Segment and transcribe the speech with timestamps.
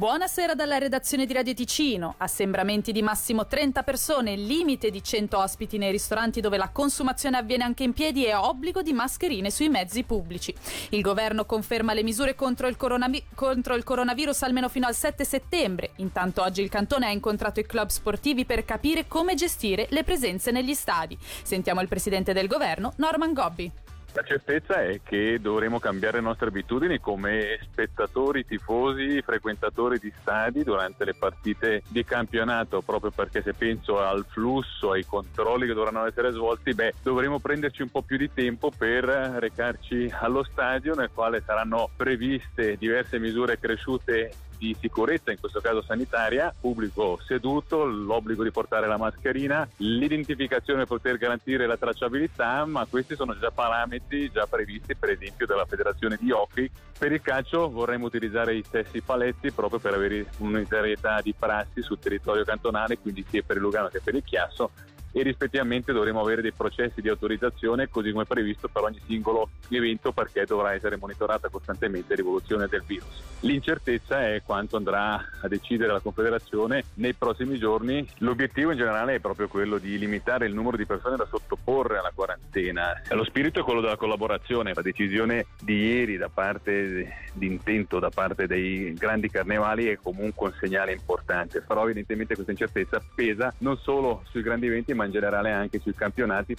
[0.00, 2.14] Buonasera dalla redazione di Radio Ticino.
[2.16, 7.64] Assembramenti di massimo 30 persone, limite di 100 ospiti nei ristoranti dove la consumazione avviene
[7.64, 10.54] anche in piedi e obbligo di mascherine sui mezzi pubblici.
[10.88, 15.22] Il governo conferma le misure contro il, coronavi- contro il coronavirus almeno fino al 7
[15.22, 15.90] settembre.
[15.96, 20.50] Intanto oggi il cantone ha incontrato i club sportivi per capire come gestire le presenze
[20.50, 21.18] negli stadi.
[21.42, 23.70] Sentiamo il presidente del governo, Norman Gobbi.
[24.12, 30.64] La certezza è che dovremo cambiare le nostre abitudini come spettatori, tifosi, frequentatori di stadi
[30.64, 36.06] durante le partite di campionato, proprio perché se penso al flusso, ai controlli che dovranno
[36.06, 41.10] essere svolti, beh, dovremo prenderci un po' più di tempo per recarci allo stadio nel
[41.14, 48.42] quale saranno previste diverse misure cresciute di sicurezza, in questo caso sanitaria, pubblico seduto, l'obbligo
[48.42, 54.30] di portare la mascherina, l'identificazione per poter garantire la tracciabilità, ma questi sono già parametri
[54.30, 56.70] già previsti per esempio dalla Federazione di Hockey.
[56.98, 61.98] Per il calcio vorremmo utilizzare i stessi paletti proprio per avere un'unitarietà di prassi sul
[61.98, 64.72] territorio cantonale, quindi sia per il Lugano che per il Chiasso
[65.12, 70.12] e rispettivamente dovremo avere dei processi di autorizzazione così come previsto per ogni singolo evento
[70.12, 73.22] perché dovrà essere monitorata costantemente l'evoluzione del virus.
[73.40, 78.06] L'incertezza è quanto andrà a decidere la Confederazione nei prossimi giorni.
[78.18, 82.12] L'obiettivo in generale è proprio quello di limitare il numero di persone da sottoporre alla
[82.14, 83.00] quarantena.
[83.10, 88.10] Lo spirito è quello della collaborazione, la decisione di ieri da parte di intento da
[88.10, 93.76] parte dei grandi carnevali è comunque un segnale importante, però evidentemente questa incertezza pesa non
[93.78, 96.56] solo sui grandi eventi ma in generale anche sui campionati.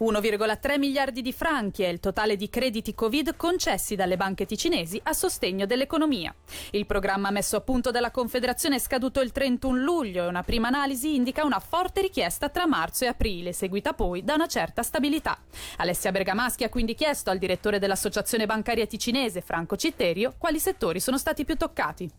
[0.00, 5.12] 1,3 miliardi di franchi è il totale di crediti Covid concessi dalle banche ticinesi a
[5.12, 6.34] sostegno dell'economia.
[6.70, 10.68] Il programma messo a punto dalla Confederazione è scaduto il 31 luglio e una prima
[10.68, 15.38] analisi indica una forte richiesta tra marzo e aprile, seguita poi da una certa stabilità.
[15.76, 21.18] Alessia Bergamaschi ha quindi chiesto al direttore dell'Associazione Bancaria Ticinese, Franco Citterio, quali settori sono
[21.18, 22.10] stati più toccati.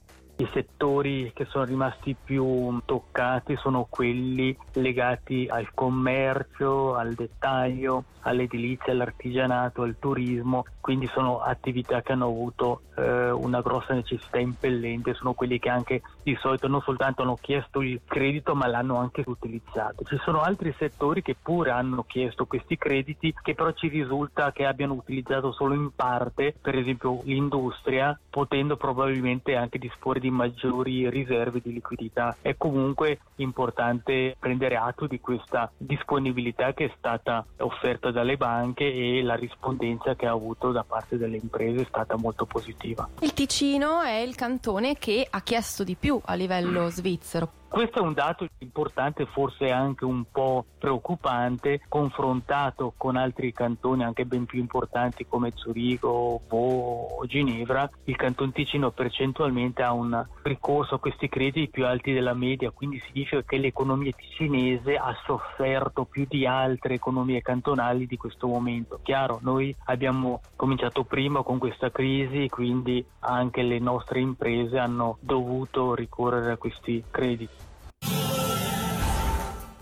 [0.41, 8.91] I settori che sono rimasti più toccati sono quelli legati al commercio, al dettaglio, all'edilizia,
[8.91, 15.33] all'artigianato, al turismo, quindi sono attività che hanno avuto eh, una grossa necessità impellente, sono
[15.33, 20.03] quelli che anche di solito non soltanto hanno chiesto il credito ma l'hanno anche utilizzato.
[20.03, 24.65] Ci sono altri settori che pure hanno chiesto questi crediti che però ci risulta che
[24.65, 31.61] abbiano utilizzato solo in parte, per esempio l'industria, potendo probabilmente anche disporre di maggiori riserve
[31.61, 32.35] di liquidità.
[32.41, 39.21] È comunque importante prendere atto di questa disponibilità che è stata offerta dalle banche e
[39.21, 43.07] la rispondenza che ha avuto da parte delle imprese è stata molto positiva.
[43.19, 47.60] Il Ticino è il cantone che ha chiesto di più a livello svizzero.
[47.71, 54.25] Questo è un dato importante, forse anche un po' preoccupante, confrontato con altri cantoni anche
[54.25, 57.89] ben più importanti come Zurigo, Bo o Ginevra.
[58.03, 62.99] Il Canton Ticino percentualmente ha un ricorso a questi crediti più alti della media, quindi
[63.07, 68.99] significa che l'economia ticinese ha sofferto più di altre economie cantonali di questo momento.
[69.01, 75.95] Chiaro, noi abbiamo cominciato prima con questa crisi, quindi anche le nostre imprese hanno dovuto
[75.95, 77.60] ricorrere a questi crediti.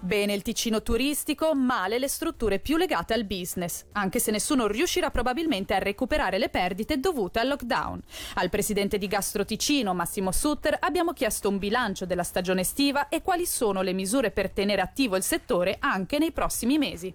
[0.02, 5.12] Bene il Ticino turistico, male le strutture più legate al business, anche se nessuno riuscirà
[5.12, 8.02] probabilmente a recuperare le perdite dovute al lockdown.
[8.36, 13.22] Al presidente di Gastro Ticino, Massimo Sutter, abbiamo chiesto un bilancio della stagione estiva e
[13.22, 17.14] quali sono le misure per tenere attivo il settore anche nei prossimi mesi.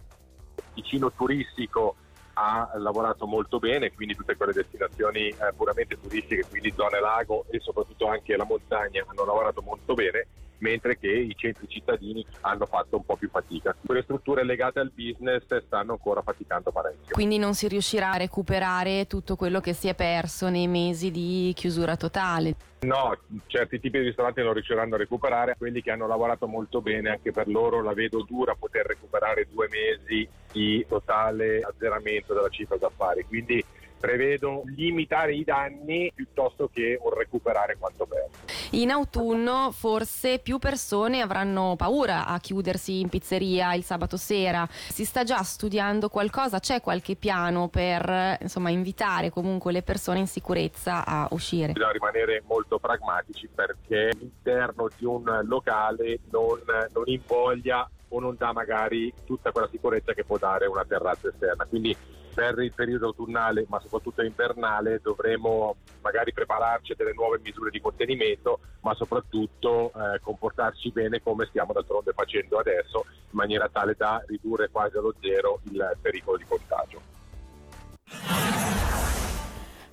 [0.74, 1.96] Ticino turistico
[2.34, 7.60] ha lavorato molto bene, quindi tutte quelle destinazioni eh, puramente turistiche, quindi zone lago e
[7.60, 10.26] soprattutto anche la montagna hanno lavorato molto bene
[10.64, 13.76] mentre che i centri cittadini hanno fatto un po' più fatica.
[13.84, 17.12] Quelle strutture legate al business stanno ancora faticando parecchio.
[17.12, 21.52] Quindi non si riuscirà a recuperare tutto quello che si è perso nei mesi di
[21.54, 22.56] chiusura totale.
[22.80, 23.16] No,
[23.46, 27.30] certi tipi di ristoranti non riusciranno a recuperare, quelli che hanno lavorato molto bene, anche
[27.30, 33.24] per loro la vedo dura poter recuperare due mesi di totale azzeramento della cifra d'affari.
[33.24, 33.64] Quindi
[34.04, 38.52] prevedo limitare i danni piuttosto che un recuperare quanto perso.
[38.72, 44.68] In autunno forse più persone avranno paura a chiudersi in pizzeria il sabato sera.
[44.68, 46.60] Si sta già studiando qualcosa?
[46.60, 51.72] C'è qualche piano per insomma, invitare comunque le persone in sicurezza a uscire?
[51.72, 56.60] Bisogna rimanere molto pragmatici perché all'interno di un locale non,
[56.92, 61.64] non invoglia o non dà magari tutta quella sicurezza che può dare una terrazza esterna.
[61.64, 61.96] Quindi
[62.34, 67.80] per il periodo autunnale ma soprattutto invernale dovremo magari prepararci a delle nuove misure di
[67.80, 74.22] contenimento ma soprattutto eh, comportarci bene come stiamo d'altronde facendo adesso in maniera tale da
[74.26, 77.13] ridurre quasi allo zero il pericolo di contagio.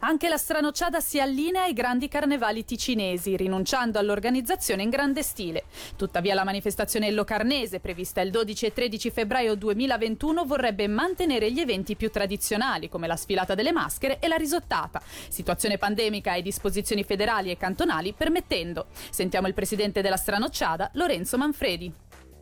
[0.04, 5.66] Anche la Stranocciada si allinea ai grandi carnevali ticinesi, rinunciando all'organizzazione in grande stile.
[5.96, 11.96] Tuttavia la manifestazione Illocarnese, prevista il 12 e 13 febbraio 2021, vorrebbe mantenere gli eventi
[11.96, 15.00] più tradizionali, come la sfilata delle maschere e la risottata.
[15.30, 18.88] Situazione pandemica e disposizioni federali e cantonali permettendo.
[19.12, 21.94] Sentiamo il presidente della Stranocciada, Lorenzo Manfredi.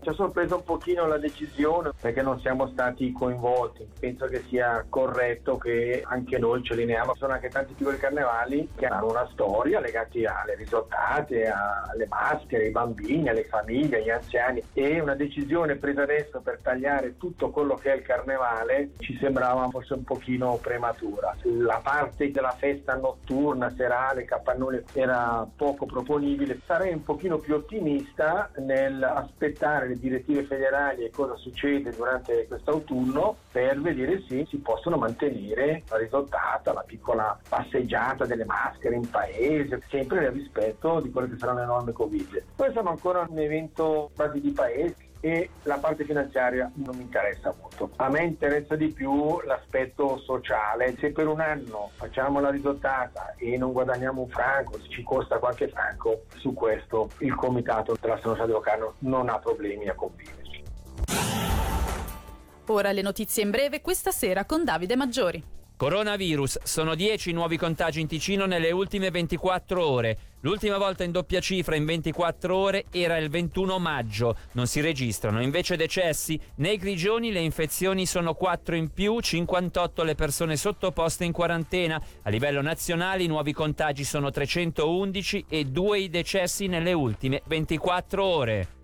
[0.02, 3.86] Ci ha sorpreso un pochino la decisione perché non siamo stati coinvolti.
[4.00, 7.16] Penso che sia corretto che anche noi ci allineiamo.
[7.16, 12.72] Sono anche tanti piccoli carnevali che hanno una storia legati alle risottate, alle maschere, ai
[12.72, 17.92] bambini, alle famiglie, agli anziani e una decisione presa adesso per tagliare tutto quello che
[17.92, 21.36] è il carnevale ci sembrava forse un pochino prematura.
[21.44, 26.62] La parte della festa notturna, serale, capannone era poco proponibile.
[26.66, 33.82] Sarei un pochino più ottimista nell'aspettare le direttive federali e cosa succede durante quest'autunno per
[33.82, 40.22] vedere se si possono mantenere la risottata, la piccola passeggiata delle maschere in paese, sempre
[40.22, 42.44] nel rispetto di quelle che saranno le norme Covid.
[42.56, 47.54] Poi siamo ancora un evento quasi di paese e la parte finanziaria non mi interessa
[47.60, 47.92] molto.
[47.98, 50.96] A me interessa di più l'aspetto sociale.
[50.98, 55.40] Se per un anno facciamo la risottata e non guadagniamo un franco, se ci costa
[55.40, 60.64] qualche franco, su questo il comitato della Sanosa di Locarno non ha problemi a conviverci.
[62.68, 65.58] Ora le notizie in breve questa sera con Davide Maggiori.
[65.80, 70.18] Coronavirus, sono 10 nuovi contagi in Ticino nelle ultime 24 ore.
[70.42, 74.36] L'ultima volta in doppia cifra in 24 ore era il 21 maggio.
[74.52, 76.38] Non si registrano invece decessi.
[76.56, 82.04] Nei Grigioni le infezioni sono 4 in più, 58 le persone sottoposte in quarantena.
[82.24, 88.22] A livello nazionale i nuovi contagi sono 311 e 2 i decessi nelle ultime 24
[88.22, 88.79] ore.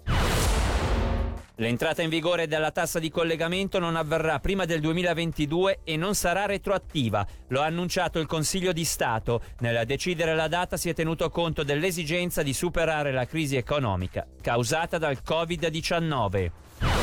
[1.57, 6.45] L'entrata in vigore della tassa di collegamento non avverrà prima del 2022 e non sarà
[6.45, 7.25] retroattiva.
[7.47, 9.41] Lo ha annunciato il Consiglio di Stato.
[9.59, 14.97] Nel decidere la data si è tenuto conto dell'esigenza di superare la crisi economica causata
[14.97, 16.94] dal Covid-19.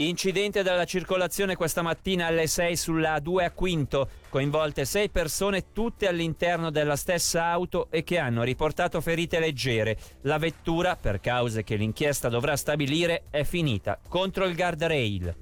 [0.00, 6.08] Incidente dalla circolazione questa mattina alle 6 sulla A2 a Quinto, coinvolte 6 persone tutte
[6.08, 9.98] all'interno della stessa auto e che hanno riportato ferite leggere.
[10.22, 15.36] La vettura, per cause che l'inchiesta dovrà stabilire, è finita contro il guardrail.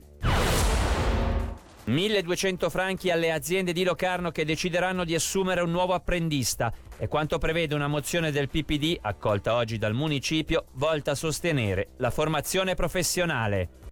[1.85, 6.73] 1200 franchi alle aziende di Locarno che decideranno di assumere un nuovo apprendista.
[6.97, 12.11] È quanto prevede una mozione del PPD, accolta oggi dal municipio, volta a sostenere la
[12.11, 13.87] formazione professionale.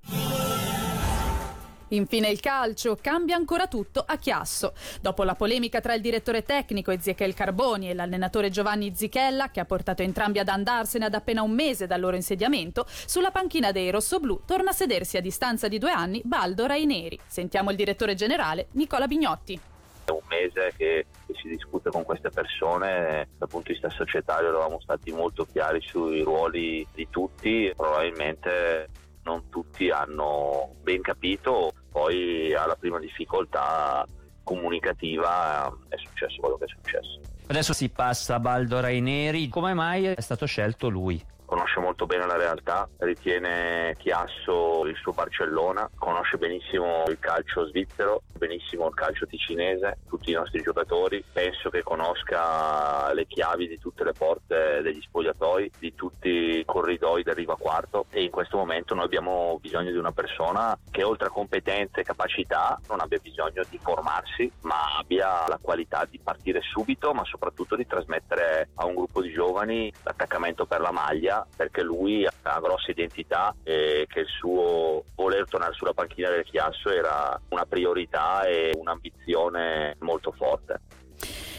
[1.89, 4.73] Infine il calcio, cambia ancora tutto a Chiasso.
[5.01, 9.65] Dopo la polemica tra il direttore tecnico Ezechiel Carboni e l'allenatore Giovanni Zichella, che ha
[9.65, 14.43] portato entrambi ad andarsene ad appena un mese dal loro insediamento, sulla panchina dei rossoblù
[14.45, 17.21] torna a sedersi a distanza di due anni Baldo Raineri.
[17.25, 19.61] Sentiamo il direttore generale Nicola Bignotti.
[20.05, 24.49] È un mese che, che, si discute con queste persone, dal punto di vista societario
[24.49, 28.89] eravamo stati molto chiari sui ruoli di tutti, probabilmente
[29.27, 34.07] non tutti hanno ben capito, poi alla prima difficoltà
[34.45, 37.21] comunicativa è successo quello che è successo.
[37.49, 41.23] Adesso si passa a Baldo Raineri, come mai è stato scelto lui?
[41.47, 48.23] Conosce molto bene la realtà, ritiene Chiasso il suo Barcellona, conosce benissimo il calcio svizzero,
[48.37, 54.05] benissimo il calcio ticinese, tutti i nostri giocatori, penso che conosca le chiavi di tutte
[54.05, 58.95] le porte degli spogliatoi, di tutti i corridoi del Riva Quarto e in questo momento
[58.95, 63.63] noi abbiamo bisogno di una persona che oltre a competenze e capacità non abbia bisogno
[63.69, 68.95] di formarsi ma abbia la qualità di partire subito ma soprattutto di trasmettere a un
[68.95, 74.29] gruppo di giovani l'attaccamento per la maglia perché lui ha grossa identità e che il
[74.29, 80.81] suo voler tornare sulla panchina del Chiasso era una priorità e un'ambizione molto forte.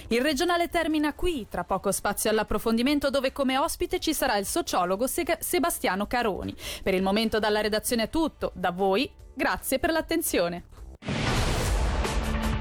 [0.09, 5.05] Il regionale termina qui, tra poco spazio all'approfondimento dove come ospite ci sarà il sociologo
[5.05, 6.55] Sebastiano Caroni.
[6.81, 10.63] Per il momento dalla redazione è tutto, da voi grazie per l'attenzione.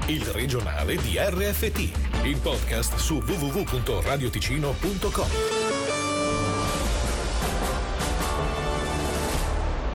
[0.07, 5.66] Il regionale di RFT, il podcast su www.radioticino.com.